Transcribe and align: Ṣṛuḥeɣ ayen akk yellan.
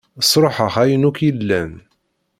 Ṣṛuḥeɣ 0.31 0.73
ayen 0.83 1.07
akk 1.09 1.17
yellan. 1.25 1.71